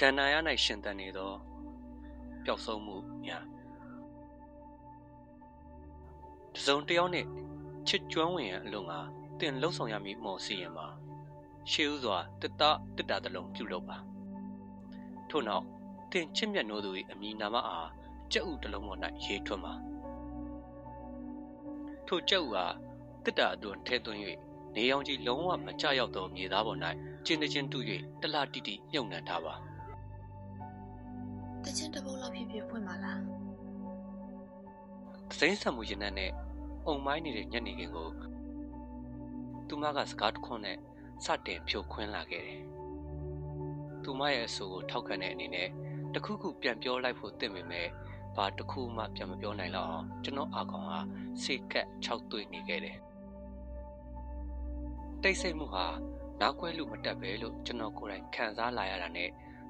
[0.00, 0.34] ကန္နာရ၌
[0.64, 1.32] ရှင်သန်နေသော
[2.44, 3.44] ပျောက်ဆုံးမှုများ
[6.54, 7.28] တစုံတစ်ယောက်နှင့်
[7.88, 8.98] ချစ်ကျွမ်းဝင်ရန်အလို့ငါ
[9.40, 10.86] တင်လှုပ်ဆောင်ရမည်မော်စီရင်မှာ
[11.70, 12.62] ရှေးဥစွာတစ်တ
[12.96, 13.98] တစ်တာတလုံးပြုလုပ်ပါ
[15.30, 15.64] ထို့နောက်
[16.12, 17.88] တင်ချစ်မြတ်နိုးသူ၏အမည်နာမအား
[18.32, 19.74] ကြက်ဥတစ်လုံးပေါ်၌ရေးထွန်းပါ
[22.06, 22.74] ထိုကြက်ဥအား
[23.24, 24.20] တစ်တာအတွန်းထဲသွင်း၍
[24.74, 26.78] နေရောင်ကြီးလုံးဝမကြရောက်သောမြေသားပေါ်၌
[27.26, 27.78] ကျင်းတစ်ချင်းတူ၍
[28.22, 29.54] တလတိတိမြုပ်နှံထားပါ
[31.64, 33.20] တချင်းတစ်ပုတ်လောက်ဖြစ်ဖြစ်ဖွင့်ပါလား
[35.30, 36.30] သစိမ်းဆံမှုရင်နှံနဲ့
[36.86, 38.08] အုံမိုင်းနေတဲ့ညနေခင်းကို
[39.68, 40.76] သူမကစကားတစ်ခွန်းနဲ့
[41.24, 42.60] စတင်ဖြိုခွင်းလာခဲ့တယ်။
[44.02, 45.68] သူမရဲ့အဆိုကိုထောက်ခံတဲ့အနေနဲ့
[46.14, 47.88] တခုခုပြန်ပြောလိုက်ဖို့တင့်ပေမဲ့
[48.36, 50.98] ဘာတစ်ခုမှပြန်မပြောနိုင်တော့အောင်ကျွန်တော်အာကောင်ဟာ
[51.42, 52.96] စိတ်ကက်၆တွေ့နေခဲ့တယ်။
[55.22, 55.86] တိတ်ဆိတ်မှုဟာ
[56.40, 59.28] နားကွဲလို့မတက်ပဲလို့ကျွန်တော်ကိုယ်တိုင်ခံစားလာရတာနဲ့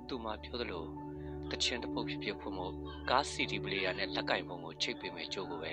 [0.09, 0.85] သူမပြောသလို
[1.53, 2.73] တချင်တစ်ပုတ်ဖြစ်ဖြစ်ဖို့မို့
[3.11, 5.73] ကား CD player နဲ့လက်ကင်ပုံကိုချိတ်ပေးမယ်ကြိုးကိုပဲ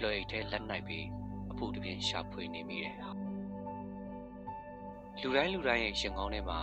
[0.00, 1.06] လွယ်အိတ်ထဲလက်နိုင်ပြီး
[1.50, 2.96] အပူတပြင်းရှာဖွေနေမိတယ်။
[5.20, 6.60] လူတိုင်းလူတိုင်းရဲ့ရှင်ကောင်းထဲမှာ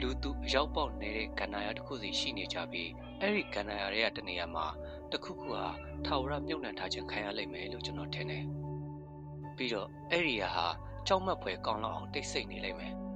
[0.00, 2.90] လူသူအရောက်ပေါက်နေတဲ့ကန္နာရတစ်ခုစီရှိနေကြပြီး
[3.20, 4.66] အဲ့ဒီကန္နာရရဲ့တနေရာမှာ
[5.10, 5.66] တစ်ခုခုဟာ
[6.04, 8.44] ထာဝရမြုပ်နှံထားခြင်းခံရလိမ့်မယ်လို့ကျွန်တော်ထင်တယ်။
[9.56, 10.66] ပြီးတော့အဲ့ဒီဟာ
[11.06, 12.94] ကြောက်မက်ဖွယ်ကောင်းလောက်အောင်တိတ်ဆိတ်နေလိမ့်မယ်။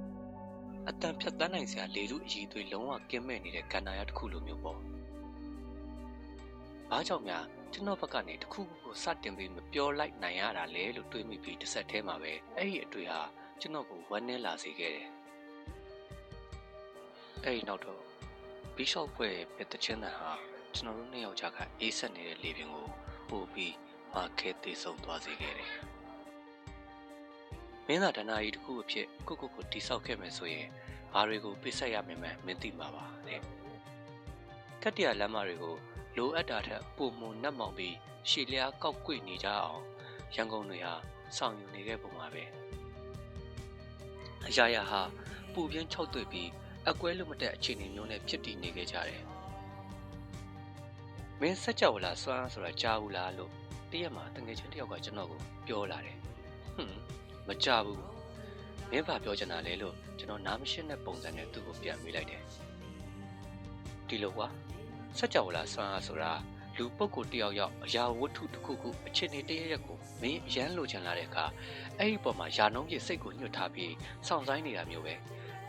[0.91, 4.79] အတန်ဖြတ်တန်းနိုင်စရာလေလူအည်သွေးလုံးဝကင်းမဲ့နေတဲ့ကန္နာရတစ်ခုလိုမျိုးပေါ့။
[6.89, 13.21] ဘာကြောင့်များကျွန်တော်ဘက်ကနေတစ်ခုခုကိုစတင်ပြီးမပြောလိုက်နိုင်ရတာလဲလို့တွေးမိပြီးတစ်ဆက်တည်းမှာပဲအဲ့ဒီအတွေ့ဟာ
[13.59, 15.07] ကျွန်တော်ကိုဝမ်းနည်းလာစေခဲ့တယ်။
[17.43, 18.01] အဲ့ဒီနောက်တော့
[18.75, 20.31] ဘီရှော့ဖွဲ့ပြတဲ့ချင်းတန်ဟာ
[20.73, 22.87] ကျွန်တော်တို့နှစ်ယောက်ကြားကအေးဆက်နေတဲ့လေပင်ကို
[23.29, 23.75] ပို့ပြီး
[24.13, 25.90] မခဲသေးဆုံးသွားစေခဲ့တယ်။မ
[27.93, 30.67] င်းသာဒနာကြီးတစ်ခုအဖြစ်ကိုကိုကိုတိဆောက်ခဲ့မယ်ဆိုရင်
[31.13, 33.41] ဘာတွေကိုပြစ်ဆက်ရမယ်မှမသိမှာပါတဲ့။
[34.83, 35.75] ကတ္တရလမ်းမတွေကို
[36.17, 37.95] လိုအပ်တာထက်ပုံမနတ်မောင်ပြီး
[38.29, 39.81] ရှည်လျားကောက်ကွေ့နေကြအောင်
[40.35, 40.93] ရန်ကုန်တွေဟာ
[41.37, 42.43] ဆောင်ယူနေခဲ့ပုံပါပဲ
[44.47, 45.01] အရာရာဟာ
[45.53, 46.49] ပူပြင်း၆တွေ့ပြီး
[46.89, 49.21] အကွဲလို့မတက်အခြေအနေမျိုးနဲ့ဖြစ်တည်နေခဲ့ကြတယ်
[51.39, 53.51] မင်းစက်ကြောလာစွမ်းဆိုတာကြားဘူးလားလို့
[53.91, 56.17] တရက်မှာတငယ်ချင်းတယောက်ကကျွန်တော်ကိုပြောလာတယ်
[56.75, 57.20] ဟွန်း
[57.51, 58.03] မကြဘူး
[58.91, 62.41] မင်းဘာပြောချင်တာလဲလို့ကျွန်တော်နားမရှင်းတဲ့ပုံစံနဲ့သူ့ကိုပြန်မေးလိုက်တယ်
[64.07, 64.47] ဒီလိုကွာ
[65.17, 66.31] စัจ java လာဆွမ်းအားဆိုတာ
[66.77, 71.45] လူပုဂ္ဂိုလ်တယောက်ယောက်အရာဝတ္ထုတစ်ခုခုအခြေအနေတရရက်ကိုမင်းရမ်းလိုချင်လာတဲ့အခါ
[71.97, 73.93] အဲ့ဒီပုံမှာယာနှုံးပြစိတ်ကိုညှို့ထားပြီး
[74.27, 75.13] စောင့်ဆိုင်နေတာမျိုးပဲ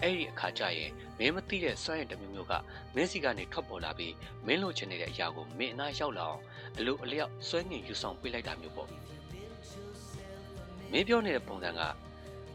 [0.00, 2.53] အဲ့ဒီအခါကျရင်မင်းမသိတဲ့စွမ်းရည်တစ်မျိုးမျိုးက
[2.94, 4.14] မင်းစီကနေထွက်ပေါ်လာပြီး
[4.47, 6.43] မင်းလိုချင်နေတဲ့အရာကိုမင်းအနာရောက်လာအောင်
[6.78, 8.88] အလိုအလျောက်စွဲငင်ယူဆောင်ပေးလိုက်တာမျိုးပေါ့
[10.92, 11.80] မင်းပြောနေတဲ့ပုံစံက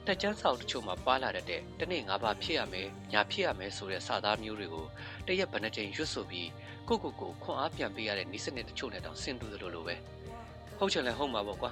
[0.05, 4.85] တက်ချမ်းဆောက်တချို့မှာပါလာတတ်တဲ့တနေ့ငါးပါးဖြစ်ရမယ်ညာဖြစ်ရမယ်ဆိုတဲ့စာသားမျိုးတွေကို
[5.27, 6.49] တရက်ဘယ်နှကြိမ်ရွတ်ဆိုပြီး
[6.87, 9.95] ကိုကိုကိုခွန်အားပြန်ပေးရတဲ့ဤစနစ်တချို့နဲ့တောင်ဆင်တူသလိုလိုပဲ
[10.77, 11.71] ဟုတ်ချင်လဲဟုတ်မှာပေါ့ကွာ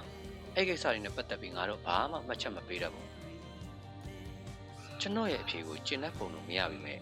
[0.54, 3.08] အဲ့ကိစ္စတွေနဲ့ပတ်သက်ပြီးငါတော့ဘာမှမှတ်ချက်မပေးတတ်ဘူး
[5.00, 6.94] ကျွန်တော်ရဲ့အဖြေကိုကျင့်တတ်ပုံလို့မရပါပဲ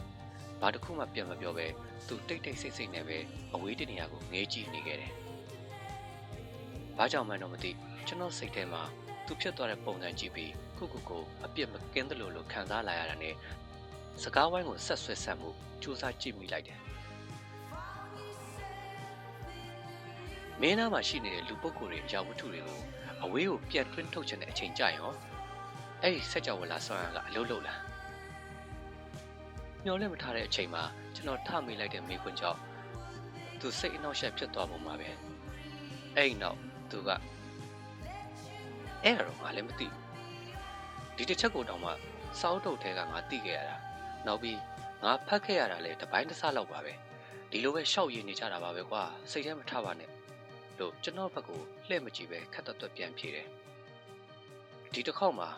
[0.60, 1.66] ဘာတစ်ခုမှပြန်မပြောပဲ
[2.08, 3.18] သူတိတ်တိတ်ဆိတ်ဆိတ်နဲ့ပဲ
[3.54, 5.12] အဝေးတနေရာကိုငေးကြည့်နေခဲ့တယ်
[6.96, 7.70] ဘာကြောင့်မှန်းတော့မသိ
[8.06, 8.82] ကျွန်တော်စိတ်ထဲမှာ
[9.26, 13.34] သူဖြစ်သွားတဲ့ပုံစံကြည့်ပြီးခုခုကိုအပြစ်မကင်းသလိုလိုခံစားလာရတာနဲ့
[14.22, 15.48] စကားဝိုင်းကိုဆက်ဆွဲဆက်မှု
[15.82, 16.78] စူးစမ်းကြည့်မိလိုက်တယ်
[20.60, 22.80] မင်းသားမှာရှိနေတဲ့လူပုဂ္ဂိုလ်တွေအရာဝတ္ထုတွေကို
[23.24, 25.10] အဝေးကိုပြန်တွင်းထုတ်ချင်တဲ့အချိန်ကြရော
[26.02, 27.80] အဲ့ဒီဆက်ကြောဝလာဆောင်းရကအလုံးလုံးလား
[29.84, 30.82] မျောလည်းမထားတဲ့အချိန်မှာ
[31.14, 32.58] ကျွန်တော်ထမေးလိုက်တဲ့မိခွန်းကြောင့်
[33.60, 35.08] သူစိတ်အနှောက်အယှက်ဖြစ်သွားပုံပါပဲ
[36.16, 36.58] အဲ့ဒီနောက်
[36.90, 37.10] သူက
[39.04, 40.04] အဲ့ဒါတော့ငါလည်းမသိဘူး
[41.16, 41.90] ဒီတစ်ချက်ကိုတောင်မှ
[42.40, 43.76] စောက်တုတ်ထဲကငါသိခဲ့ရတာ
[44.26, 44.58] နောက်ပြီး
[45.02, 46.92] ငါဖတ်ခဲ့ရတာလေတပိုင်းတစ်စလောက်ပါပဲ
[47.50, 50.10] ဒီလိုပဲရှောက်ရည်နေကြတာပါပဲကွာစိတ်ထဲမထပါနဲ့
[50.78, 53.46] လို့ကျွန်တော်ဘက်ကိုလှည့်မကြည့်ပဲခက်တွတ်တွတ်ပြန်ဖြေတယ်
[54.92, 55.48] ဒီတစ်ခေါက်မှာ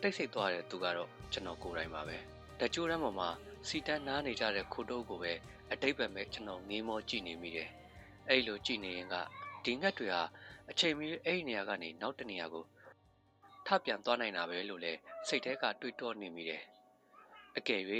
[0.00, 2.16] တိတ်ဆိတ်သွားတဲ့သူကတော့ကျွန်တော်ကိုယ်တိုင်ပါပဲ
[2.60, 3.28] တကြိုးတန်းပေါ်မှာ
[3.68, 5.32] စီတန်းနားနေကြတဲ့ခိုတုပ်ကိုပဲ
[5.72, 7.70] အတိတ်ပဲမဲ့ကျွန်တော်ငေးမောကြည့်နေမိတယ်
[8.28, 9.14] အဲ့လိုကြည့်နေရင်က
[9.64, 10.22] ဒီငတ်တွေဟာ
[10.70, 12.64] အချိန်မီအဲ့ဒီနေရာကနေနောက်တနေရာကို
[13.66, 14.92] ထပြန်သွားနိုင်တာပဲလို့လဲ
[15.28, 16.62] စိတ်ထဲကတွေးတောနေမိတယ်
[17.58, 17.82] အကယ်၍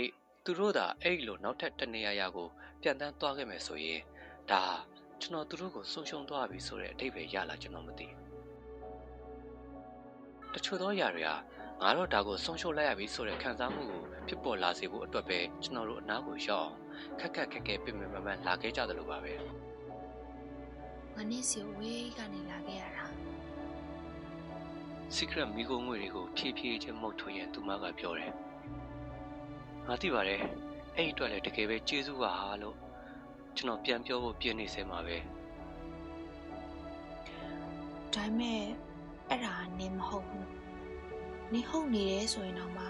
[0.45, 2.49] သူတို့သာအဲ့လိုနောက်ထပ်တနေရာရာကို
[2.83, 4.01] ပြန်တန်းသွားခဲ့မယ်ဆိုရင်
[4.51, 4.63] ဒါ
[5.21, 8.07] ကျွန်တော်သူတို့ကိုဆုံးရှုံးသွားပြီဆိုတဲ့အတိတ်ပဲရလာကျွန်တော်မသိ
[10.55, 11.31] တချို့သောຢာတွေက
[11.83, 16.77] ငါတော့ဒါကိုဆုံးရှုံးလိုက်ရပြီဆိုတဲ့ခံစားမှုကိုဖြစ်ပေါ်လာစေဖို့အတွက်ပဲကျွန်တော်တို့အနားကိုရောက်အောင်
[17.21, 19.33] ခက်ခက်ခက်ခဲပြင်ပြင်မမှန်လာခဲ့ကြတယ်လို့ပါပဲ
[21.23, 23.05] ငါနေ့စီဝေးကနေလာခဲ့ရတာ
[25.17, 28.33] secret မိခိုးငွေတွေကိုဖြည်းဖြည်းချင်းမှုတ်ထွင်ရင်သူမကပြောတယ်
[29.87, 30.41] ငါသိပါတယ်
[30.97, 32.77] အဲ့ဒီအတွက်လည်းတကယ်ပဲကျေးဇူးပါဟာလို့
[33.57, 35.17] ကျွန်တော်ပြန်ပြောဖို့ပြင်နေစဲမှာပဲ
[38.15, 38.63] ဒါပေမဲ့
[39.29, 40.49] အဲ့ဒါနင်မဟုတ်ဘူး
[41.53, 42.85] နင်ဟုတ်နေတယ်ဆိုရင်တော့မှ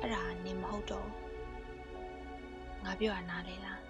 [0.00, 3.80] အဲ့ဒါနင်မဟုတ်တော့ဘူးငါပြောရနားလေလား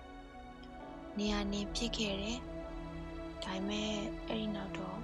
[1.18, 2.40] နင်ဟာနင်ဖြစ်ခဲ့တယ်
[3.44, 3.92] ဒါပေမဲ့
[4.28, 4.98] အဲ့ဒီနောက်တော့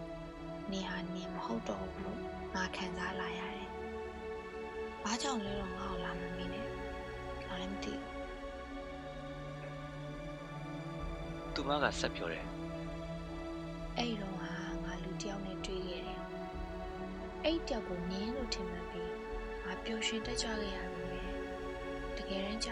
[0.70, 2.20] နင်ဟာနင်မဟုတ်တော့ဘူးလို့
[2.54, 3.68] ငါခံစားလာရတယ်
[5.02, 6.66] ဘာကြောင့်လဲတော့ငါ့ကိုလာမမီးနဲ့
[7.46, 8.16] ငါလည်းမသိဘူး
[11.54, 12.46] သူမကဆက်ပြောတယ်
[13.98, 14.52] အဲ့ဒီတော့ဟာ
[14.84, 16.22] ငါလူတစ်ယောက်နဲ့တွေ့ခဲ့တယ်။
[17.44, 19.12] အဲ့ဒီတယောက်ကိုနင်းလို့ထင်မှတ်ပြီး
[19.64, 21.22] ငါပျော်ရွှင်တက်ကြွခဲ့ရပြီပဲ။
[22.16, 22.70] တကယ်တမ်းကျ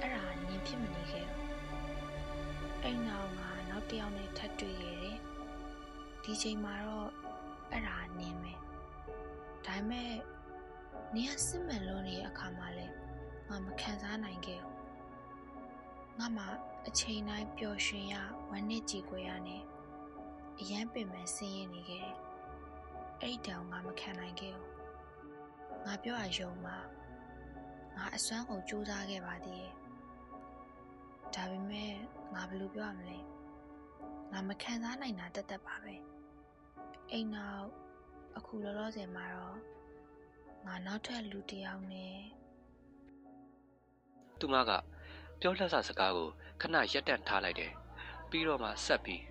[0.00, 1.46] အဲ့ဒါနင်းဖြစ်မနေခဲ့ဘူး။
[2.82, 3.45] အဲ့နောက်ငါနောက်
[3.90, 5.18] တစ်ယောက်နဲ့ထပ်တွေ့ခဲ့တယ်။
[6.22, 7.08] ဒီချိန်မှာတော့
[7.72, 8.52] အဲ့ဒါနင်းပဲ။
[9.66, 10.12] ဒါပေမဲ့
[11.14, 12.86] နင်းကစစ်မှန်လို့နေတဲ့အခါမှာလဲ
[13.48, 14.76] ငါမခံစားနိုင်ခဲ့ဘူး။
[16.18, 16.44] ငါမှ
[16.86, 18.14] အချိန်တိုင်းပျော်ရွှင်ရ
[18.50, 19.62] ဝမ်းနည်းကြည်ကွယ်ရနဲ့
[20.60, 22.16] အရန်ပင်ပန်းဆင်းရဲနေခဲ့တယ်။
[23.20, 24.70] အဲ့ဒီတောင်ငါမခံနိုင်ခဲ့ဘူး။
[25.84, 26.76] ငါပြောရယုံမှာ
[27.96, 29.72] ငါအစွမ်းကုန်ကြိုးစားခဲ့ပါသေးတယ်။
[31.34, 31.92] ဒါပေမဲ့
[32.34, 33.18] ငါဘယ်လိုပြောရမလဲ။
[34.32, 35.94] ငါမခံစားနိုင်တာတက်တက်ပါပဲ။
[37.12, 37.68] အိမ်နောက်
[38.36, 39.58] အခုလောလောဆယ်မှာတော့
[40.66, 42.18] ငါနောက်ထပ်လူတစ်ယောက်နဲ့
[44.38, 44.70] သူမက
[45.40, 46.28] ပြောလက်စစကားကို
[46.60, 47.72] ခဏရက်တန့်ထားလိုက်တယ်
[48.30, 49.22] ပြီးတော့မှဆက်ပြီး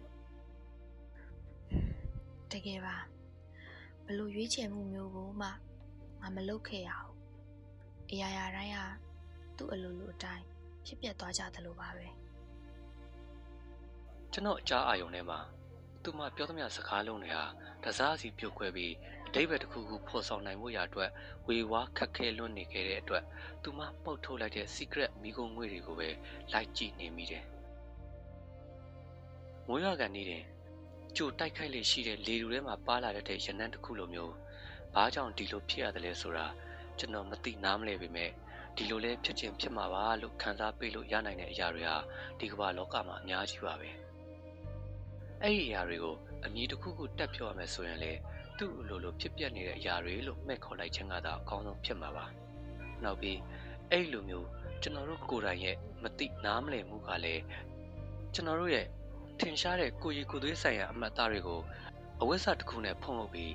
[2.52, 2.98] တကယ်ပါ
[4.06, 5.50] ဘယ်လိုရွေးချယ်မှုမျိုးကိုမှ
[6.22, 7.16] ငါမလုပ်ခဲ့ရဘူး။
[8.12, 8.80] အရာရာတိုင်းက
[9.58, 10.46] သူ့အလိုလိုအတိုင်း
[10.86, 12.08] ဖြစ်ပျက်သွားကြသလိုပါပဲ
[14.38, 15.40] ကျွန်တော်အကြားအာယုံထဲမှာ
[16.04, 17.44] သူမပြောသမျှစကားလုံးတွေဟာ
[17.84, 18.94] တစားစီပြုတ်ခွဲပြီး
[19.28, 21.10] အတိတ်ပဲတစ်ခုခုဖော်ဆောင်နိုင်မှုရာအတွက်
[21.48, 23.24] ဝေဝါးခက်ခဲလွန်းနေခဲ့တဲ့အတွက်
[23.64, 26.10] သူမပုတ်ထုတ်လိုက်တဲ့ secret မိကုံငွေတွေကိုပဲ
[26.54, 27.44] လိုက်ကြည့်နေမိတယ်။
[29.68, 30.44] မွေးရကန်နေတယ်
[31.16, 34.34] ကြိုတိုက်ခိုက်လေရှိတဲ့လေလူထဲမှာပါလာတဲ့ရနန်းတစ်ခုလိုမျိုး
[34.94, 36.46] ဘာကြောင့်ဒီလိုဖြစ်ရတယ်လဲဆိုတာ
[37.00, 38.30] ကျွန်တော်မသိနားမလဲပေမဲ့
[38.76, 41.98] ဒီလိုလဲဖြစ်ချင်းဖြစ်မှာပါလို့ခံစားပေးလို့ရနိုင်တဲ့အရာတွေဟာ
[42.40, 43.92] ဒီကမ္ဘာလောကမှာအများကြီးပါပဲ။
[45.44, 46.16] အဲ့ဒီအရာတွေကို
[46.46, 48.12] အမည်တစ်ခုခုတက်ပြောရမယ်ဆိုရင်လေ
[48.58, 52.26] သူ့အလိုလိုဖြစ်ပျက်နေတဲ့အရာတွေလို့မှတ်ခေါ်လိုက်ခြင်းကသာအကောင်းဆုံးဖြစ်မှာပါ။
[53.04, 53.40] နောက်ပြီး
[53.92, 54.48] အဲ့လိုမျိုး
[54.82, 57.44] ကျွန်တော်တို့ကိုယ်တိုင်ရဲ့မသိနားမလည်မှုကလည်း
[58.34, 58.86] ကျွန်တော်တို့ရဲ့
[59.40, 61.62] ထင်ရှားတဲ့ကိုယ်ရည်ကိုယ်သွေးဆိုင်ရာအမှတ်အသားတွေကို
[62.22, 63.54] အဝိဇ္ဇတစ်ခုနဲ့ဖုံးလုပ်ပြီး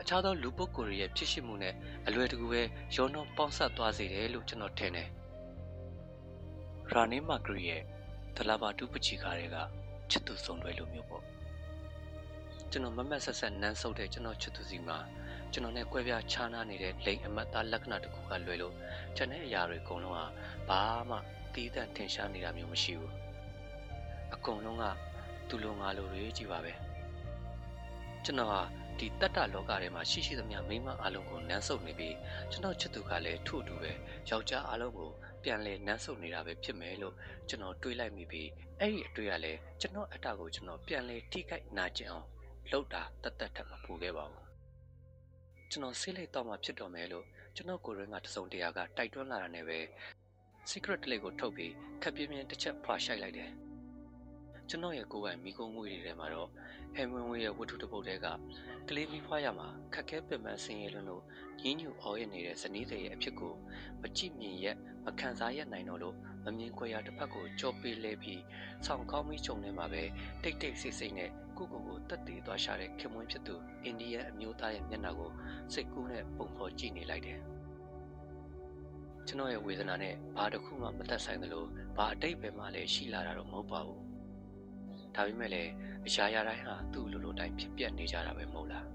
[0.00, 1.74] အခြားသောလူပုဂ္ဂိုလ်တွေရဲ့ဖြစ်ရှိမှုနဲ့
[2.06, 2.62] အလွယ်တကူပဲ
[2.96, 5.08] ရောနှောပေါင်းဆက်သွားစေတယ်လို့ကျွန်တော်ထင်တယ်။
[6.90, 7.82] ရာနီမာဂရီရဲ့
[8.36, 9.56] ဒလာဘာတူပချီကားတွေက
[10.10, 11.24] ချစ်သူဆုံးတွဲလိုမျိုးပေါ့။
[12.70, 14.98] ကျွန်တော်မမက်ဆက်ဆက်နန်းဆုပ်တဲ့ကျွန်တော်ချစ်သူစီမှာ
[15.52, 18.74] ကျွန်တော်နဲ့ကွဲပြားခြားနားနေတဲ့လိန်အမတ်သားလက္ခဏာတစ်ခုကလွယ်လို့
[19.16, 20.20] ကျန်တဲ့အရာတွေအကုန်လုံးက
[20.68, 21.16] ဘာမှ
[21.54, 23.12] တီးတန့်ထင်ရှားနေတာမျိုးမရှိဘူး။
[24.34, 24.84] အကုန်လုံးက
[25.48, 26.72] သူ့လိုငါလိုတွေကြီးပါပဲ။
[28.24, 28.62] ကျွန်တော်ဟာ
[28.98, 32.16] ဒီတတ္တလောကထဲမှာရှိရှိသမျှမိန်းမအလုံးကိုနန်းဆုပ်နေပြီး
[32.50, 33.92] ကျွန်တော်ချစ်သူကလည်းထို့တူပဲ
[34.30, 35.10] ယောက်ျားအလုံးကို
[35.50, 37.14] ပြန်လဲနန်းဆုပ်နေတာပဲဖြစ်မယ်လို့
[37.48, 38.48] ကျွန်တော်တွေးလိုက်မိပြီး
[38.80, 42.26] အဲ့ဒီအတွေ့အလဲကျွန်တော်အတ္တကိုကျွန်တော်ပြန်လဲထိခိုက်နာကျင်အောင်
[42.70, 44.46] လှုပ်တာတတ်တတ်ထပ်မပူခဲ့ပါဘူး
[45.70, 47.24] ကျွန်တော်ဆေးလိတ်တော့မှဖြစ်တော်မယ်လို့
[47.56, 49.78] ကျွန်တော်ကိုယ်ရင်းကတစုံတရာကတိုက်တွန်းလာတာနဲ့ပဲ
[50.70, 53.50] secret လေးကိုထုတ်ပြီးခပ်ပြင်းပြင်းတစ်ချက်ဖွာရှိုက်လိုက်တယ်
[54.70, 56.48] ကျွန်တော်ရဲ့ကိုယ်ပိုင်မိကုံးငွေတွေထဲမှာတော့
[56.96, 58.26] ဟမ်ဝင်ဝေရဲ့ဝတ္ထုတစ်ပုဒ်တဲက
[58.88, 61.22] ကလေးမိဖွားရမှာခက်ခဲပင်ပန်းဆင်းရဲလွန်းလို့
[61.62, 63.54] ရင်းညူအော်ရနေတဲ့ဇနီးတဲ့ရဲ့အဖြစ်ကို
[64.00, 68.42] မကြည့်မြင်ရက်မခံစားရနိုင်တော့လို့မမြင်ခွဲရတစ်ဖက်ကိုကြောပေးလဲပြီး
[68.86, 70.02] ဆောင်းကောင်းပြီးခြုံနေမှာပဲ
[70.42, 75.30] တိတ်တိတ်ဆိတ်ဆိတ်နဲ့ကိုကိုကိုတက်တည်သွားရှာတဲ့ခင်မွန်းဖြစ်သူအိန္ဒိယအမျိုးသားရဲ့မျက်နှာကို
[75.72, 77.38] စိတ်ကူးနဲ့ပုံဖော်ကြည့်နေလိုက်တယ်
[79.26, 81.64] ကျွန်တော်ရဲ့ဝေဒနာနဲ့ဘာတစ်ခုမှမသက်ဆိုင်သလို
[81.96, 84.07] ဘာအတိတ်ပဲမှလည်းရှိလာတာတော့မဟုတ်ပါဘူး
[85.18, 85.70] ဒါပေမဲ့လည်း
[86.06, 88.86] အရာရာတိုင်းဟာသူ့လိုလိုတိုင်းဖြစ်ပျက်နေကြတာပဲမဟုတ်လား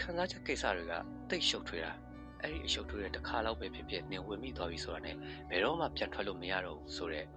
[0.00, 0.92] ခံစားချက်ကိစ္စတွေက
[1.30, 1.92] တိတ်ရှုပ်ထွေးတာ
[2.40, 5.16] အဲ့ဒီအရှုပ်ထွေးတဲ့တစ်ခါတော့ပဲဖြစ်ဖြစ်နေဝင်မိသွားပြီဆိုတာနဲ့
[5.50, 7.28] ဘယ်တော့မှပြန်ထွက်လို့မရတော့ဘူးဆိုတော့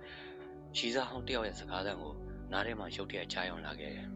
[0.77, 2.13] ရီစာဟောင်းတယောက်ရဲ့စကားသံကို
[2.51, 4.09] နားထဲမှာရုတ်တရက်ကြားအောင်လာခဲ့တယ်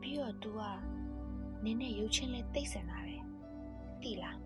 [0.00, 0.60] ပြီးတော့ तू က
[1.64, 3.16] နင်းနဲ့ရုပ်ချင်းလဲတိတ်ဆန်တာပဲ
[4.02, 4.38] တိလား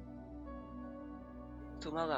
[1.80, 2.14] သူမက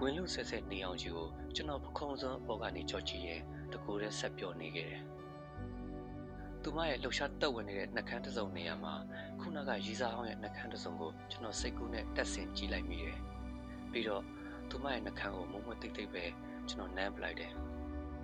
[0.00, 3.42] ဝင်လို့ဆက်ဆက်နေအောင်ကြီးကိုကျွန်တော်ပခုံးစုံအပေါ်ကနေကြော်ကြည့်ရင်
[3.72, 5.02] တကူတည်းဆက်ပြောနေခဲ့တယ်။
[6.62, 8.94] သူမရဲ့လှုပ်ရှားတက်ဝင်နေတဲ့နှကန်းတစ်စုံနေရာမှာ
[9.40, 13.16] ခုနကရီစာဟောင်းရဲ့နှကန်းတစ်စုံကိုကျွန်တော်စိတ်ကူးနဲ့တက်ဆင်ကြည့်လိုက်မိတယ်။
[13.92, 14.22] ပြီးတော့
[14.70, 16.24] သူမရဲ့နှကန်းကိုမုံမတိတ်တိတ်ပဲ
[16.68, 17.52] ကျွန်တော်နမ်းပလိုက်တယ်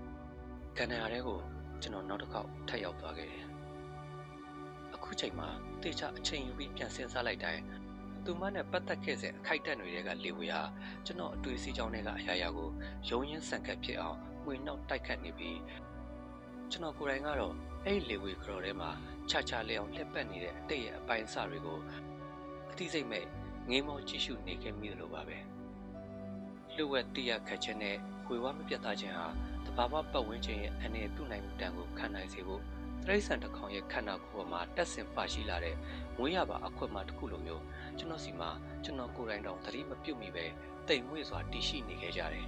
[0.77, 1.39] ။ကန်နာရဲကို
[1.83, 3.45] ကျွန်တော်နောက်တစ်ခေါက်ထပ်ရောက်သွားခဲ့တယ်။
[4.95, 5.49] အခုချိန်မှာ
[5.83, 7.63] တေချာအချိန်ယူပြီးပြန်ဆင်းစားလိုက်တိုင်း
[8.25, 10.62] သူမနဲ့ပတ်သက်ခဲ့တဲ့အခိုက်အတန့်တွေကလေဝေဟာ
[11.07, 12.71] ကျွန်တော်အတွေ့အစီကြောင်းတွေကအရာရာကို
[13.09, 15.59] ရုံရင်းဆန်ခတ်ဖြစ်အောင်မှွေနှောက်တိုက်ခတ်နေပြီး
[16.71, 18.91] ကျွန်တော်ကိုယ်တိုင်ကတော့အဲ့ဒီလေဝေခရော်ထဲမှာ
[19.29, 21.79] ခြားခြားလေးအောင်လှက်ပတ်နေတဲ့အတိတ်ရဲ့အပိုင်းအစတွေကို
[22.71, 23.25] အသိစိတ်မဲ့
[23.71, 25.38] ငေးမောကြည့်ရှုနေခဲ့မိသလိုပါပဲ
[26.76, 27.97] လူဝက်တိရခတ်ခြင်းနဲ့
[28.29, 29.26] ဝေဝါမပြတ်သားခြင်းဟာ
[29.67, 32.62] တဘာဝပတ်ဝန်းကျင်ရဲ့အနေပြုနိုင်မှုတန်ကိုခံနိုင်စေဖို့
[33.07, 35.77] တရိษံတစ်ခေါင်ရဲ့ခန္ဓာကိုယ်ပေါ်မှာတက်ဆင်ပါရှိလာတဲ့
[36.19, 37.65] ငွေရပါအခွင့်အမှတစ်ခုလိုမျိုး
[37.99, 38.51] ကျွန်တော်စီမှာ
[38.85, 40.45] ကျွန်တော်ကိုယ်တိုင်တော့သတိမပြုတ်မိပဲ
[40.89, 42.47] တိမ်မွေ့စွာတည်ရှိနေခဲ့ကြတယ်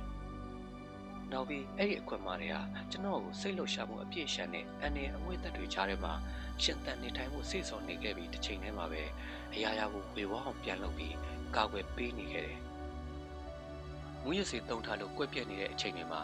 [1.32, 6.12] ။နောက်ပြီးအဲ့ဒီအခွင့်အမှတွေဟာကျွန်တော်ကိုစိတ်လှုပ်ရှားမှုအပြည့်ရှမ်းတဲ့အနေအငွေသက်တွေကြားထဲမှာ
[6.62, 9.02] ရှင်သန်နေထိုင်မှုစိတ်ဆော်နေခဲ့ပြီးတစ်ချိန်တည်းမှာပဲ
[9.54, 11.14] အရာရာကိုဝေဝါအောင်ပြန်လုပ်ပြီး
[11.56, 12.58] ကာကွယ်ပေးနေခဲ့တယ်။
[14.24, 16.20] ငွေရစီတုံထားလို့ကွက်ပြက်နေတဲ့အချိန်တွေမှာ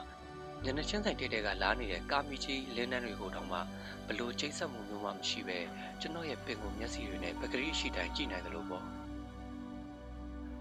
[0.65, 3.59] ညနေချင်းဆိုင်တိတ်တဲကလာနေတဲ့ကာမီကြီးလင်းနှန်းတွေကိုတောင်မှ
[4.07, 5.59] ဘလို့ချိတ်ဆက်မှုမျိုးမှမရှိပဲ
[6.01, 8.85] ကျွန်တော်ရဲ့ပင်ကိုမျက်စိတွေနဲ့ပကတိရှိတိုင်းကြည့်နိုင်တယ်လို့ပေါ့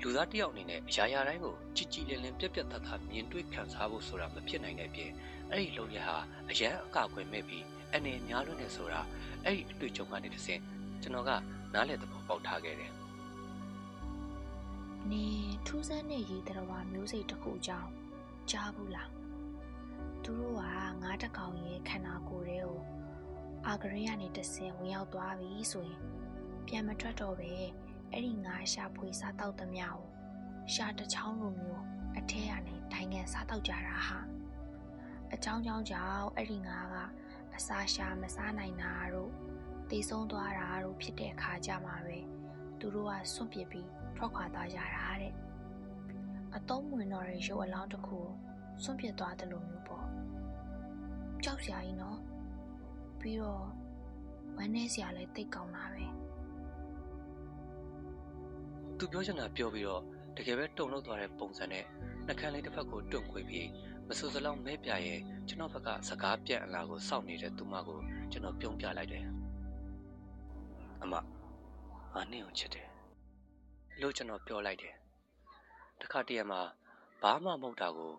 [0.01, 5.11] လူသားတစ်ယောက်အနေနဲ့အရာရာတိုင်းကိုကြည်ကြည်လင်လင်ပြက်ပြက်သားသားမြင်တွေ့ခံစားဖို့ဆိုတာမဖြစ်နိုင်တဲ့အပြင်
[5.51, 6.17] အဲ့ဒီလုံရဟာ
[6.49, 7.63] အရန်အကာအကွယ်မဲ့ပြီး
[7.93, 9.01] အနေများလွန်းနေဆိုတာ
[9.45, 10.61] အဲ့ဒီအတွေ့အကြုံကနေတစ်ဆင့်
[11.01, 11.31] ကျွန်တော်က
[11.73, 12.91] နားလည်သဘောပေါက်ထားခဲ့တယ်
[15.11, 17.89] နင်ထူးဆန်းတဲ့ရေတရဝမျိုးစိတ်တစ်ခုအကြောင်း
[18.51, 19.18] ကြားဘူးလားသူတို့ကငါး
[21.21, 22.79] တစ်ကောင်ရဲ့ခန္ဓာကိုယ်တွေကို
[23.67, 26.01] အာဂရိကနေတစ်ဆင့်ဝင်ရောက်သွားပြီဆိုရင်
[26.67, 27.51] ပြန်မထွက်တော့ပဲ
[28.11, 29.99] အဲ့ဒီငါးရှာဖွေစားတောက်သမျှကို
[30.73, 31.83] ရှာတစ်ချောင်းလိုမျိုး
[32.17, 34.19] အထဲကနေဒိုင်ငံစားတောက်ကြတာဟာ
[35.33, 36.95] အကြောင်းကြောင့်ကြောင့်အဲ့ဒီငါးက
[37.55, 39.31] အစာရှာမစားနိုင်တာတို့
[39.89, 42.19] တေဆုံးသွားတာတို့ဖြစ်တဲ့အခါကြမှာပဲ
[42.79, 45.33] သူတို့ကစွန့်ပစ်ပြီးထွက်ခွာသွားကြတာတဲ့
[46.55, 48.27] အတုံးဝင်တော်ရဲ့ရုပ်အလောင်းတစ်ခုကို
[48.83, 50.08] စွန့်ပစ်သွားတယ်လို့မျိုးပေါ့
[51.43, 52.17] ကြောက်စရာကြီးနော်
[53.19, 53.63] ပြီးတော့
[54.57, 56.05] ဝမ်းနည်းစရာလည်းတိတ်ကောင်းတာပဲ
[58.97, 60.03] သူပြောချင်တာပြောပြီးတော့
[60.37, 61.83] တကယ်ပဲတုံ့လောက်သွားတဲ့ပုံစံနဲ့
[62.25, 63.67] နှကန်းလေးတစ်ဖက်ကိုတွန့်ခွေပြီး
[64.07, 67.99] မဆူစလောက်မဲပြရဲ့ကျွန်တော်ဘက်ကစကားပြန့်အလာကိုစောင့်နေတဲ့သူမကို
[68.31, 69.25] ကျွန်တော်ပြုံးပြလိုက်တယ်
[71.01, 71.13] အမ
[72.15, 72.87] အာနေကိုချစ်တယ်
[74.01, 74.95] လို့ကျွန်တော်ပြောလိုက်တယ်
[76.01, 76.61] တခါတည်းမှာ
[77.21, 78.13] ဘာမှမဟုတ်တာကို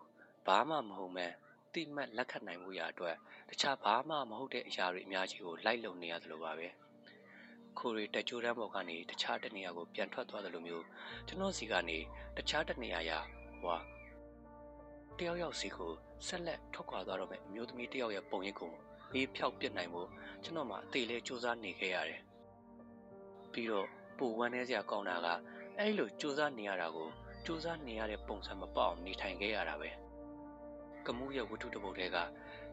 [0.47, 1.33] ဘာမှမဟုတ်မှန်း
[1.75, 3.15] တိမှတ်လက်ခံနိုင်မှုရာအတွက်
[3.49, 6.67] တခြားဘာမှမဟုတ်တဲ့အရာတွေအများကြီးကိုလိုက်လုံနေရသလိုပါပဲ
[7.79, 10.85] ခိုရီတက်ကြိုးတန်းပေါ်ကနေတခြားတနေရာကိုပြန်ထွက်သွားတယ်လို့မျိုး
[11.27, 11.97] ကျွန်တော်စီကနေ
[12.37, 13.19] တခြားတနေရာရာ
[13.61, 13.77] ဟွာ
[15.17, 15.93] တယောက်ယောက်စီကို
[16.27, 18.73] ဆက်လက်ထွက်ခွာသွားတော့မယ်အမျိုးသမီးတယောက်ရဲ့ပုံရိပ်ကို
[19.11, 20.09] ဘေးဖြောက်ပစ်နိုင်ဖို့
[20.43, 22.21] ကျွန်တော်မှအသေးလေးစူးစမ်းနေခဲ့ရတယ်
[23.51, 23.87] ပြီးတော့
[24.17, 25.27] ပူဝမ်းနေစရာကောင်းတာက
[25.77, 27.07] အဲ့လိုစူးစမ်းနေရတာကို
[27.45, 29.89] စူးစမ်းနေရတဲ့ပုံစံမပေါအောင်နေထိုင်ခဲ့ရတာပဲ
[31.07, 32.17] ကမှုရဲ့ဝတ္ထုတစ်ပုဒ်တွေက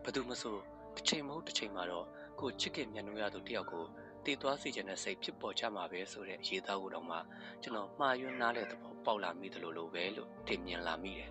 [0.03, 0.57] ဘယ်သူမဆို
[0.97, 2.07] တစ်ချိန်မဟုတ်တစ်ချိန်မှာတော့
[2.41, 3.85] ကိုချစ်ခင်မြတ်နိုးရသူတယောက်ကို
[4.25, 7.17] တည်သွားစေချင်တဲ့စိတ်ဖြစ်ပေါ်ကြမှာပဲဆိုတဲ့ရေးသားကိုတော့မှ
[7.63, 11.31] ကျွန်တော်မှားယွင်းနားတဲ့သဘောပေါက်လာမိတယ်လို့လိုပဲလို့ထင်မြင်လာမိတယ်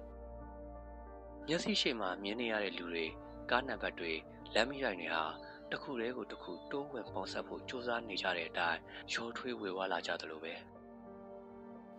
[1.48, 3.06] မျက်စိရှိမှမြင်နေရတဲ့လူတွေ
[3.52, 4.14] ကားနံပါတ်တွေ
[4.54, 5.24] လမ်းမရိုင်တွေဟာ
[5.72, 8.80] တစ်ခုတည်းကိုတစ်ခုတိုးဝင်ပေါင်းဆက်ဖို့စူးစမ်းနေကြတဲ့အတိုင်း
[9.14, 10.54] ရောထွေးဝေဝါလာကြသလိုပဲ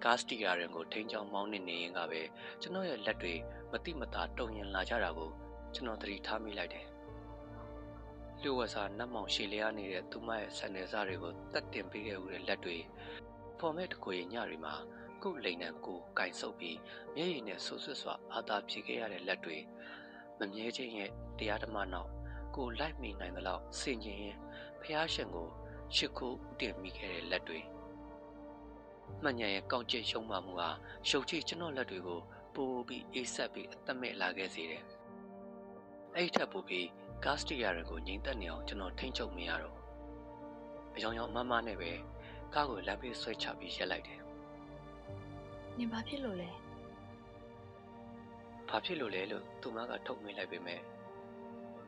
[0.05, 2.21] ကားစတီယာရင်ကိုထိန်းချောင်းမောင်းနေနေရင်ကပဲ
[2.61, 3.35] ကျွန်တော်ရဲ့လက်တွေ
[3.73, 5.31] မတိမတာတုံရင်လာကြတာကို
[5.75, 6.87] ကျွန်တော်သတိထားမိလိုက်တယ်
[8.43, 12.77] လျှို့ဝှက်စာနတ်မောင်ရှည်လျားနေတဲ့သူမရဲ့ဆန်နယ်စားတွေကိုတတ်တင်ပေးခဲ့ဦးတဲ့လက်တွေ
[13.59, 14.75] ဖော်မဲ့တကွေညတွေမှာ
[15.23, 16.79] ကုတ်လိန်နံကိုကင်ဆုပ်ပြီး
[17.15, 19.57] မျက်ရည်နဲ့ဆူဆွတ်စွာအာသာဖြေခဲ့ရတဲ့လက်တွေ
[20.39, 22.11] မမြဲခြင်းရဲ့တရားဓမ္မနောက်
[22.57, 24.37] ကိုလိုက်မိနိုင်သလောက်စင်ကျင်ရင်
[24.81, 25.49] ဖះရှင်ကို
[25.95, 27.61] ရှ िख ိုးတင်မိခဲ့တဲ့လက်တွေ
[29.23, 30.71] မှန်ညာရဲ့ကောက်ကျစ်ရှုံးမှမှုဟာ
[31.09, 32.21] ရှုပ်ချကျွန်တော်လက်တွေကို
[32.55, 34.85] ပိုးပြီးအေးဆက်ပြီးအသက်မဲ့လာခဲ့စေတယ်
[36.17, 36.87] အဲ့ထက်ပိုပြီး
[37.25, 39.77] ကားစတီယာတွေကိုငြိမ်သက်နေအောင်ကျွန်တော်ထိန်းချုပ်မရတော့
[40.97, 41.91] အယောင်ယောင်မမနဲ့ပဲ
[42.55, 44.21] ကားကိုလမ်းဘေးဆွဲချပြီးရက်လိုက်တယ်
[45.79, 46.51] နင်ဘာဖြစ်လို့လဲ
[48.69, 50.81] ဘာဖြစ်လို့လဲလို့သူမကထုတ်မိလိုက်ပေမဲ့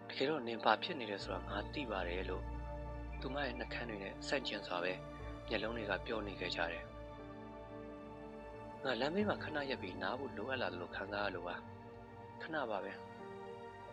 [0.09, 2.45] တကယ်တော့နင်ဘာဖြစ်နေလဲဆိုတာငါသိပါတယ်လို့
[3.21, 4.93] သူမရဲ့နှကန်းတွေနဲ့ဆန့်ကျင်စွာပဲ
[5.49, 6.85] မျက်လုံးတွေကပြောနေခဲ့ကြတယ်
[8.85, 11.57] ငါလမ်းဘေးမှာခဏရက်ပြီးနားဖို့လိုအပ်လာတယ်လို့ခံစားရလို့ပါ
[12.43, 12.93] ခဏပါပဲ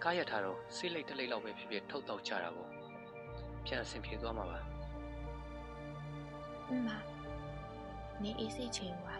[0.04, 2.70] ကားရထားတော့စိတ်လိတ်တလိတ်လောက်ပဲဖြစ်ဖြစ်ထုတ်တော့ကြတာပေါ့
[3.66, 4.60] ပြန်အဆင်ပြေသွားမှာပါ
[6.70, 6.90] အမ
[8.24, 9.16] နေအေးစိတ်ချိန်ပါ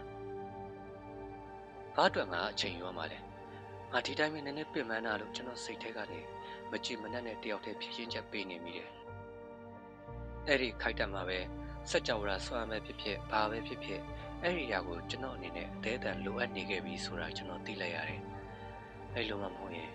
[1.96, 3.18] ဘာအတွက်ငါအချိန်ယူရမှာလဲ
[3.92, 6.20] ငါဒီတိုင်းပဲနည်းနည်းပြင်ပန်းတာလို့ကျွန်တော်စိတ်ထဲကနေ
[6.70, 8.90] မကြည်မနှက်နဲ့တယောက်တည်းဖြည့်ချင်းချက်ပေးနေမိတယ်
[10.46, 11.38] အဲ့ဒီခိုက်တက်မှာပဲ
[11.90, 14.00] စက်ကြဝဠာဆွမ်းမဲ့ဖြစ်ဖြစ်ဘာပဲဖြစ်ဖြစ်
[14.42, 18.22] အဲ့ဒီအရာကိုကျွန်တော်အနေနဲ့အသေးအံလိုအပ်နေခဲ့ပြီဆိုတာကျွန်တော်သိလိုက်ရတယ်
[19.14, 19.90] အဲ့လိုမှမဟုတ်ရင်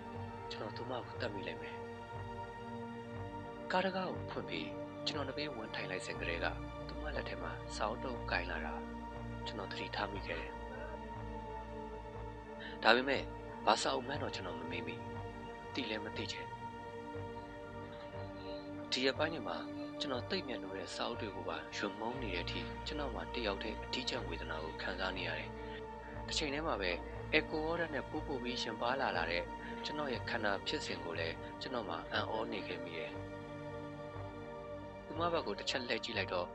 [0.50, 1.76] ကျွန်တော်သူမကိုတတ်မိလိုက်မယ်
[3.72, 4.68] ကားတကားကိုဖွင့်ပြီး
[5.06, 6.46] ကျွန်တော်တပည့်ဝင်ထိုင်လိုက်စင်ကလေးက
[6.86, 8.74] သူမလက်ထဲမှာစောင်းတုပ်ကင်လာတာ
[9.46, 10.52] ကျွန်တော်သတိထားမိခဲ့တယ်
[12.82, 13.22] ဒါပေမဲ့
[13.66, 14.96] ဘာစာအုပ်မှန်းတော့ကျွန်တော်မမေ့မိ
[15.74, 16.46] တိလည်းမသိချင်
[18.92, 19.58] ဒီအပိုင်းတွေမှာ
[20.00, 25.50] ကျွန်တော်သိပ်မြန်လို့တဲ့စာအုပ်တွေကိုပါရွံမုန်းနေတဲ့အထိကျွန်တော်မှတယောက်တည်းအထီးကျန်ဝေဒနာကိုခံစားနေရတယ်
[26.26, 26.90] တစ်ချိန်တည်းမှာပဲ
[27.32, 29.44] အက်ကိုဝါဒနဲ့ပို့ပို့ပြီးရှင်ပါလာလာတဲ့
[29.84, 33.10] ကျွန်တော်ရဲ့ခန္ဓာဖြစ်စဉ်ကိုလည်းကျွန်တော်မှအံ့ဩနေခဲ့မိတယ်။
[35.06, 36.48] သူမဘက်ကိုတစ်ချက်လှည့်ကြည့်လိုက်တော့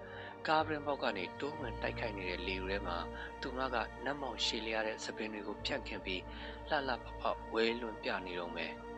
[0.48, 2.98] ကားဗရင်ပေါက်ကနေတိုးဝင်တိုက်ခိုက်နေတဲ့လေယူထဲမှာ
[3.42, 6.22] သူမကနတ်မောင်ရှည်လျားတဲ့စပင်းတွေကိုဖြန့်ခင်ပြီး
[6.70, 8.74] လှလှပပဝဲလွန်ပြနေတော့မယ်။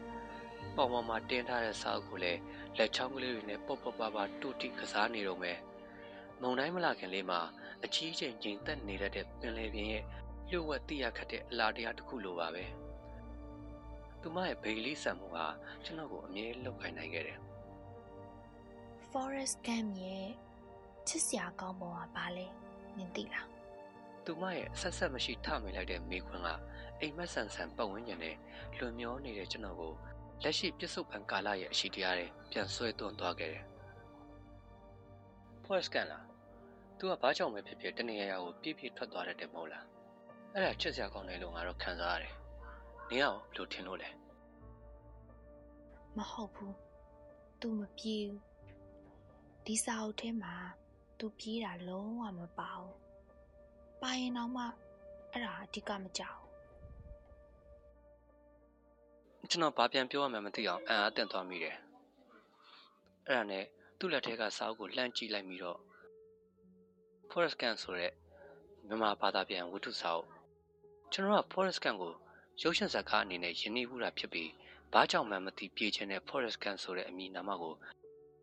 [0.76, 2.40] ပေါင်ပေါ်မှာတင်းထားတဲ့စာအုပ်ကိုလည်း
[2.78, 5.58] လက်ချောင်းကလေးတွေနဲ့ပေါ့ပေါ့ပါပါတူတီကစားနေတော့မယ်။
[6.42, 7.40] မုံတိုင်းမလာခင်လေးမှာ
[7.84, 10.04] အကြီးကျယ်ကျဉ်သက်နေတတ်တဲ့ပင်လယ်ပြင်ရဲ့
[10.50, 12.66] လျှို့ဝှက်တိရခတ်တဲ့အလားတရားတစ်ခုလိုပါပဲ။
[14.22, 15.46] သူမရဲ့ဘေးလေးဆန်မှုဟာ
[15.84, 17.40] ကျွန်တော်ကိုအမြဲလောက်ခိုင်းနိုင်ခဲ့တယ်
[19.12, 20.30] Forest Gump ရဲ့
[21.08, 22.46] ချစ်စရာကောင်းပုံကဘာလဲ
[22.98, 23.48] နင်သိလား။
[24.26, 26.50] သူမရဲ့ဆက်ဆက်မရှိထမိလိုက်တဲ့မိခွန်းက
[27.00, 28.36] အိမ်မက်ဆန်ဆန်ပတ်ဝန်းကျင်နဲ့
[28.78, 29.94] လွန်မျောနေတဲ့ကျွန်တော်ကို
[30.43, 33.65] လက်ရှိပြစ္ဆုတ်ပံကာလရဲ့အရှိတရားတွေပြန်ဆွဲသွန်းသွားခဲ့တယ်။
[35.65, 36.25] Forest ကန်လား။
[36.99, 39.85] तू ကဘာကြောင့်ပဲဖြစ်ဖြစ်တနေရာရာကိုပြည့်ပြည့်ထွက်သွားတတ်တယ်မဟုတ်လား။
[40.55, 42.35] အဲ့ဒါချစ်စရာကောင်းတယ်လို့ငါတော့ခံစားရတယ်။
[43.09, 44.11] နင်ကရောဘယ်လိုထင်လို့လဲ
[46.17, 46.75] မဟုတ်ဘူး
[47.61, 48.43] तू မပြေးဘူး
[49.67, 50.55] ဒီစာအုပ်ထဲမှာ
[51.19, 52.97] तू ပြေးတာလုံးဝမပါဘူး
[54.03, 54.65] ပါရင်တော့မှ
[55.33, 56.40] အဲ့ဒါအဓိကမကြောက် ။
[59.54, 61.76] ကျွန်တော်ဘာပြန်ပြောရမှန်းမသိအောင်အံ့အားသင့်သွားမိတယ်။
[63.28, 63.66] အဲ့ဒါနဲ့
[63.98, 65.80] သူ့လက်ထဲကစာအုပ်ကိုလှမ်းကြည့်လိုက်ပြီးတော့
[67.32, 68.12] Forest Camp ဆိုတဲ့
[68.88, 70.28] မြန်မာဘာသာပြန်ဝတ္ထုစာအုပ်
[71.14, 72.14] ကျွန်တော်က Forest Camp ကို
[72.62, 74.50] ရုပ်ရှင်ဇာတ်ကားအနေနဲ့ယဉ်နေမှုတာဖြစ်ပြီး
[74.94, 77.74] ဘာကြောင့်မှမသိပြေးခြင်းတဲ့ Forest Camp ဆိုတဲ့အမည်နာမကို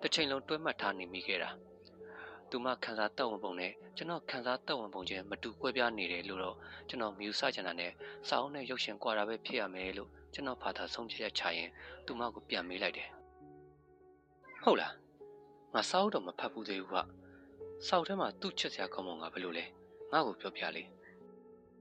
[0.00, 1.50] တစ်ချိန်လုံးတွဲမှတ်ထားနေမိခဲ့တာ။
[2.50, 6.56] သူမခန်းစားတက်ဝင်ပုံနဲ့ကျွန်တော်ခန်းစားတက်ဝင်ပုံချင်းမတူကွဲပြားနေတယ်လို့တော့
[6.88, 7.92] ကျွန်တော်မြူဆချင်တာနဲ့
[8.28, 11.70] စာအုပ်နဲ့ရုပ်ရှင်ကွာတာပဲဖြစ်ရမယ်လို့ ကျွန်တော်ဘာသာဆုံးဖြတ်ချက်ချရင်
[12.06, 13.08] သူမကိုပြန်မေးလိုက်တယ်။
[14.62, 14.92] ဟုတ်လား။
[15.74, 16.96] ငါစာအုပ်တော့မဖတ်ဘူးသေးဘူးက။
[17.86, 19.64] စာအုပ်ထဲမှာသူ့ချစ်စရာကောင်းပုံကဘယ်လိုလဲ။
[20.12, 20.82] ငါ့ကိုပြောပြလေ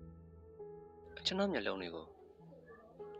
[1.26, 2.06] ။ကျွန်တော်မျက်လုံးတွေကို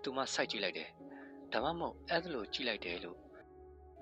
[0.04, 0.90] သူမစိုက်ကြည့်လိုက်တယ်။
[1.54, 3.18] ဒါမှမဟုတ်အဲ့ဒါလိုကြည့်လိုက်တယ်လို့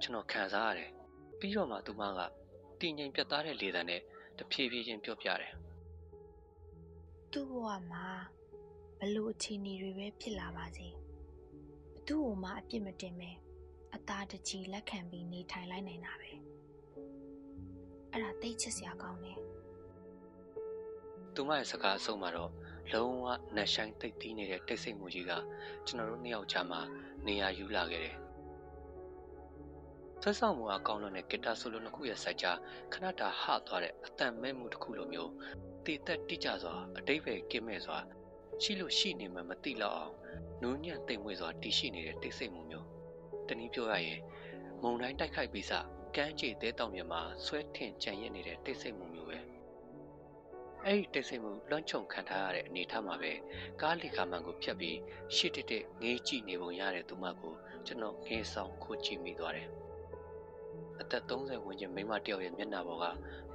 [0.02, 0.92] ကျွန်တော်ခံစားရတယ်။
[1.40, 2.20] ပြီးတော့မှသူမက
[2.80, 4.02] တည်ငြိမ်ပြတ်သားတဲ့လေသံနဲ့
[4.38, 5.54] တဖြည်းဖြည်းချင်းပြောပြတယ်
[7.32, 8.06] သူ့ဘဝမှာ
[9.00, 11.05] ဘလို့အခြေအနေတွေပဲဖြစ်လာပါစေဘ
[12.08, 13.30] သူ့ကိုမှအပြစ်မတင်ပဲ
[13.96, 16.32] အသားတကြီးလက်ခံပြီးနေထိုင်လိုက်နိုင်တာပဲ
[18.12, 19.40] အဲ့ဒါသိချစ်စရာကောင်းတယ်။
[21.34, 22.52] သူမရဲ့စကားအဆုံးမှာတော့
[22.94, 25.32] လုံးဝနှက်ဆိုင်တိတ်တီးနေတဲ့တိတ်ဆိတ်မှုကြီးက
[25.86, 26.82] ကျွန်တော်တို့နှစ်ယောက်ကြားမှာ
[27.28, 28.16] နေရာယူလာခဲ့တယ်။
[30.22, 32.58] ဆွဲဆောင်မှုအကောင်းလို့နဲ့ဂီတာဆိုလိုနှစ်ခုရဲ့ဆက်ကြား
[32.94, 35.32] ခဏတာဟသွားတဲ့အတန်မဲမှုတစ်ခုလိုမျိုး
[35.86, 37.98] တည်သက်တိကျစွာအတိတ်ပဲကင်းမဲ့စွာ
[38.62, 40.14] ရှိလို့ရှိနေမှမသိတော့အောင်
[40.62, 42.88] နူးညံ့တိမ်မွေ့စွာတည်ရှိနေတဲ့တိတ်ဆိတ်မှုမျိုး
[43.48, 44.22] တနည်းပြောရရင်
[44.82, 45.72] မုံတိုင်းတိုက်ခိုက်ပြီးစ
[46.16, 49.38] ကမ်းခြေသေးတောင်မြမှာဆွဲထင်ကြံရစ်နေတဲ့တိတ်ဆိတ်မှုမျိုးပဲ
[50.86, 53.32] အဲ့ဒီတိတ်ဆိတ်မှုလွှမ်းခြုံခံထားရတဲ့အနေအထားမှာပဲ
[53.82, 54.98] ကားလီကာမန်ကိုဖြတ်ပြီး
[55.36, 57.54] ရှစ်တက်တက်ငေးကြည့်နေပုံရတဲ့သူမကို
[57.86, 59.70] ကျွန်တော်ငေးဆောင်ခိုးကြည့်မိသွားတယ်
[61.02, 63.06] အသက်30ဝန်းကျင်မိန်းမတစ်ယောက်ရဲ့မျက်နှာပေါ်က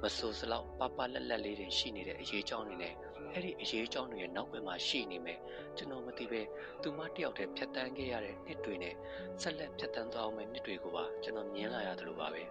[0.01, 2.93] မဆူစလောက်ပပလက်လက်လေးတွေရှိနေတဲ့အရေးကြောင်းတွေနဲ့
[3.33, 5.39] အဲ့ဒီအရေးကြောင်းတွေရဲ့နောက်ဘက်မှာရှိနေမယ်
[5.77, 6.41] ကျွန်တော်မသိပဲ
[6.81, 8.95] သူမတစ်ယောက်တည်းဖြတ်တန်းခဲ့ရတဲ့နှစ်တွေနဲ့
[9.41, 12.43] ဆက်လက်ဖြတ်တန်းသွားအောင်မယ့်နှစ်တွေကိုပါကျွန်တော်မြင်လာရတယ်လို့ပါပဲ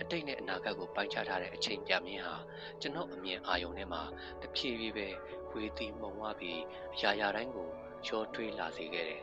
[0.00, 2.36] အတိတ်နဲ့အနာဂတ်ကိုပိုင်းခြားထားတဲ့အချိန်ပြမြင်ဟာ
[2.80, 4.02] ကျွန်တော်အမြင်အာရုံထဲမှာ
[4.42, 5.08] တဖြည်းဖြည်းပဲ
[5.50, 6.60] ဝေတီမှုံဝပြီး
[6.94, 7.68] အရာရာတိုင်းကို
[8.08, 9.22] ရောထွေးလာစေခဲ့တယ်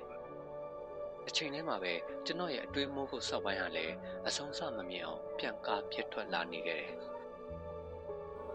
[1.28, 1.94] အချိန်ထဲမှာပဲ
[2.26, 3.94] ကျွန်တော်ရဲ့အတွေးမိုးဖို့စောက်ပိုင်းဟာလည်း
[4.28, 6.94] အဆုံးစမမြင်အောင်ပြန်ကားပြစ်ထွက်လာနေခဲ့တယ်။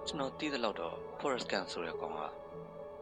[0.08, 2.20] ကျွန်တော်သိသလောက်တော့ Forest Gump ဆိုတဲ့ကောင်က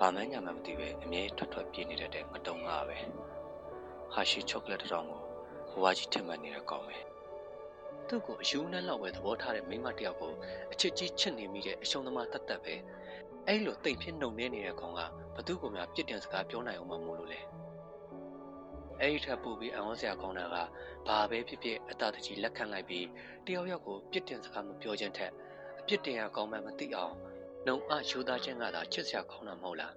[0.00, 2.98] ဘာမှညာမှမသိပဲအမြဲထွက်ထွက်ပြေးနေတဲ့တဲ့မတုံငါပဲ။
[4.12, 5.20] ဟာရှိချောကလက်တစ်တောင်ကို
[5.70, 6.96] ဘဝကြီးထင်မှတ်နေတဲ့ကောင်ပဲ။
[8.08, 10.32] သူ့ကိုအယူနှမ်းလောက်ပဲသဘောထားတဲ့မိန်းမတစ်ယောက်ကို
[10.72, 12.74] အချစ်ကြီးချစ်နေမိတဲ့အရှုံးသမားတတ်တတ်ပဲ။
[13.46, 15.00] အဲ့လိုတိတ်ဖြစ်နှုံနေနေတဲ့ကောင်က
[15.36, 17.40] ဘသူ့ကိုမှပြစ်တင်စကားပြောနိုင်အောင်မမို့လို့လေ။
[19.00, 20.56] အဲ့ဒီထက်ပိုပြီးအံ့ဩစရာကောင်းတာက
[21.06, 23.06] ဘာပဲဖြစ်ဖြစ်အသာတကြီးလက်ခံလိုက်ပြီး
[23.46, 25.53] တယောက်ယောက်ကိုပြစ်တင်စကားမပြောခြင်းထက်အ
[25.86, 27.14] ပြစ်တင်ရကောင်းမှမသိအောင်
[27.66, 29.94] နှုံအယူသားခြင်းကသာချစ်စရာကောင်းတာမဟုတ်လား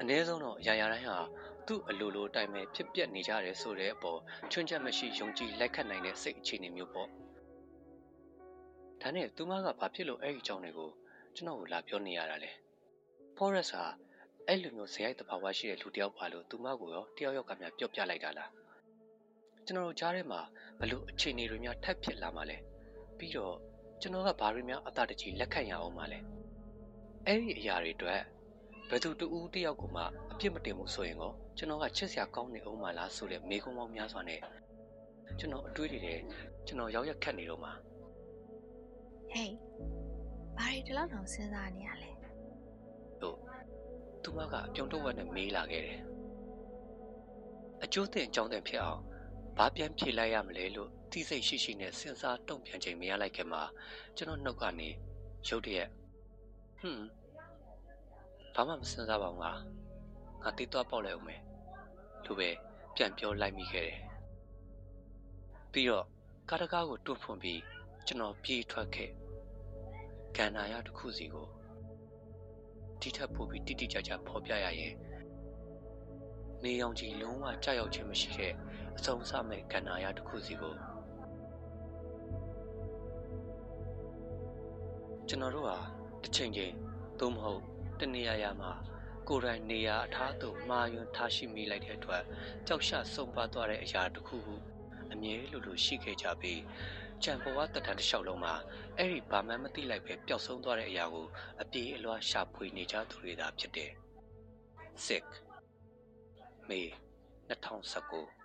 [0.00, 1.18] အ ਨੇ ဆုံးတော့ရာရာတိုင်းဟာ
[1.66, 4.20] သူ့အလိုလိုအတိုင်းပဲဖြစ်ပျက်နေကြတယ်ဆိုတဲ့အပေါ်
[4.52, 7.08] ချွန်းချက်မရှိယုံကြည်လက်ခံနိုင်တဲ့စိတ်အခြေအနေမျိုးပေါ့
[9.00, 10.90] ဒါနဲ့သူမကဘာဖြစ်လို့အဲ့ဒီအကြောင်းတွေကို
[11.36, 12.50] ကျွန်တော်ကိုလာပြောနေရတာလဲ
[13.36, 13.84] Forest ဟာ
[14.46, 18.50] အဲ့လိုမျိုးဇယိုက်တဘာဝရှိတဲ့လူတယောက်ပါလို့သူမကိုရောတယောက်ယောက်ကများပြောပြလိုက်တာလား
[19.66, 20.40] ကျွန်တော်တို့ကြားထဲမှာ
[20.80, 22.56] ဘလို့အခြေအနေတွေများထပ်ဖြစ်လာမှလဲ
[23.18, 23.56] ပြီးတော့
[24.04, 26.18] ကျွန်တော်ကဘာတွေများအသာတကြီးလက်ခံရအောင်မှလဲ
[27.26, 28.20] အဲ့ဒီအရာတွေအတွက်
[28.88, 34.40] ဘယ်သူတူဦးတယောက်ကိုမှအပြစ်မတင်ဘူးဆိုရင်ကောကျွန်တော်ကချစ်စရာကောင်းနေအောင်မလားဆိုတဲ့မေကုံပေါင်းများစွာနဲ့
[35.38, 36.18] ကျွန်တော်အတွေးတွေတဲ့
[36.66, 37.72] ကျွန်တော်ရောက်ရက်ခတ်နေတော့မှာ
[39.30, 39.52] ဟေး
[40.56, 42.10] ဘာတွေဒီလောက်တောင်စဉ်းစားနေရလဲ
[43.22, 43.38] လို့
[44.22, 46.00] သူမကအပြုံတော့ဝက်နဲ့မေးလာခဲ့တယ်
[47.82, 49.00] အကျိုးတင်အကြောင်းတင်ဖြစ်အောင်
[49.56, 53.62] ဘာပြန်ဖြေလိုက်ရမလဲလို့ တိစိတ်ရှိရှိနဲ့စဉ်းစားတုံ့ပြန်ချိန်မရလိုက်ခင်မှာ
[54.16, 54.88] ကျွန်တော်နှုတ်ကနေ
[55.48, 55.88] ရုတ်တရက်
[56.80, 57.06] ဟွန်း
[58.54, 59.52] ဘာမှမစဉ်းစားပါဘူးငါ
[60.42, 61.42] ငါတေးသွားပေါက်လိုက်အောင်မယ်
[62.24, 62.48] လို့ပဲ
[62.96, 64.00] ပြန်ပြောလိုက်မိခဲ့တယ်
[65.72, 66.06] ပြီးတော့
[66.48, 67.60] ကားတကားကိုတွန့်ဖွင့်ပြီး
[68.06, 69.10] ကျွန်တော်ပြေးထွက်ခဲ့
[70.36, 71.48] ကန္နာရတစ်ခုစီကို
[73.00, 74.94] တိထပ်ပို့ပြီးတိတိကျကျဖော်ပြရရင်
[76.62, 78.52] နေအောင်ကြီးလုံးဝကြောက်ရွံ့ခြင်းမရှိတဲ့
[78.96, 80.74] အဆုံးအစမဲ့ကန္နာရတစ်ခုစီကို
[85.34, 85.78] ကျွန်တော်တို့ဟာ
[86.22, 86.74] တစ်ချိန်ချင်း
[87.20, 87.62] သို့မဟုတ်
[88.00, 88.72] တနေရာရာမှာ
[89.28, 92.22] ကိုယ်တိုင်နေရာအထားသို့မှားယွင်းထားရှိမိလိုက်တဲ့အတွက်
[92.66, 94.54] ကြောက်ရှဆုံးပါသွားတဲ့အရာတစ်ခုခု
[95.12, 96.60] အမြဲလိုလိုရှိခဲ့ကြပြီး
[97.24, 98.54] ကြံဘဝတတန်တစ်လျှောက်လုံးမှာ
[98.96, 101.26] အဲ့ဒီဘာမှမသိလိုက်ပဲပျောက်ဆုံးသွားတဲ့အရာကို
[101.62, 103.92] အပြေးအလွှာရှာဖွေနေကြသူတွေသာဖြစ်တယ်။
[105.06, 105.28] Sick
[106.68, 106.80] မေ
[107.48, 108.41] 2019